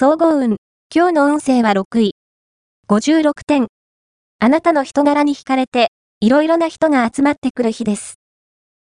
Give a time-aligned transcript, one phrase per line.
[0.00, 0.58] 総合運。
[0.94, 2.14] 今日の運勢は6位。
[2.88, 3.66] 56点。
[4.38, 5.88] あなたの人柄に惹かれて、
[6.20, 8.14] いろいろな人が集まってくる日です。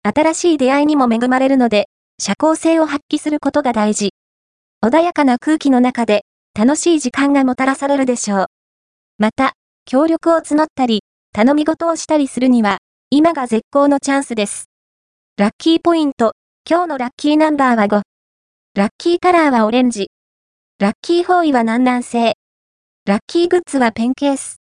[0.03, 1.87] 新しい出会いにも恵まれるので、
[2.19, 4.09] 社交性を発揮することが大事。
[4.83, 8.45] 穏やかな空気の中で、楽しい時間がもたらされるでしょう。
[9.17, 9.53] また、
[9.85, 12.79] 協力を募ったり、頼み事をしたりするには、
[13.09, 14.65] 今が絶好のチャンスです。
[15.37, 16.33] ラッキーポイント。
[16.69, 18.01] 今日のラッキーナンバーは5。
[18.75, 20.09] ラッキーカラーはオレンジ。
[20.77, 22.33] ラッキーフォーイは南南西。
[23.05, 24.57] ラッキーグッズはペンケース。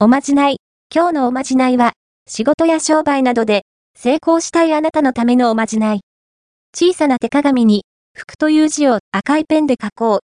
[0.00, 0.56] おまじない。
[0.92, 1.92] 今日のおまじないは、
[2.26, 3.62] 仕事や商売などで、
[3.96, 6.00] 成功したいあなたのためのおまじない。
[6.74, 10.18] 小さな手鏡に、福という字を赤いペンで書こう。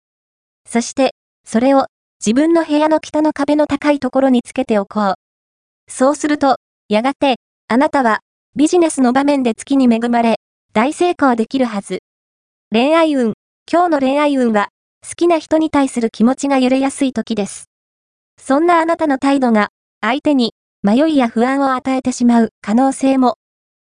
[0.66, 1.88] そして、それを、
[2.26, 5.14] 自分の部屋の北の壁の高いところにつけておこう。
[5.92, 7.36] そうすると、やがて、
[7.68, 8.20] あなたは、
[8.56, 10.38] ビジネスの場面で月に恵まれ、
[10.72, 12.04] 大成功できるはず。
[12.72, 13.34] 恋愛運。
[13.70, 14.70] 今日の恋愛運は、
[15.08, 17.70] 好きな人に対する気持ちが揺れやすい時です。
[18.42, 19.70] そんなあなたの態度が、
[20.02, 23.36] 相手に、迷いや不安を与えてしまう可能性も。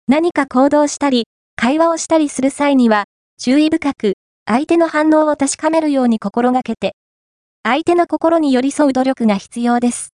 [0.08, 3.04] 何か行動したり、会話をしたりする際には、
[3.38, 4.14] 注意深く、
[4.46, 6.94] 相手の反応を確かめるように心がけて、
[7.62, 10.14] 相手の心に寄り添う努力が必要です。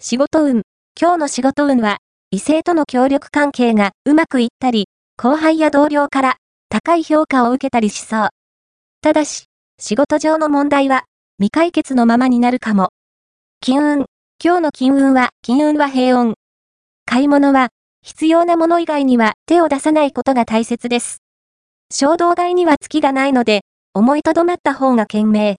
[0.00, 0.62] 仕事運。
[1.00, 1.98] 今日の仕事運は、
[2.30, 6.36] 異性との協力関係がうまくいったり、後輩や同僚から
[6.68, 8.28] 高い評価を受けたりしそう。
[9.02, 9.47] ただし、
[9.80, 11.04] 仕事上の問題は
[11.38, 12.88] 未解決のままになるかも。
[13.60, 14.06] 金運。
[14.42, 16.34] 今日の金運は、金運は平穏。
[17.06, 17.68] 買い物は、
[18.02, 21.22] 必要なもの以外には手を出さないことが大切です。
[21.92, 23.60] 衝動買いには月がないので、
[23.94, 25.54] 思いとどまった方が賢明。